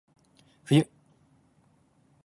[0.65, 0.81] 冬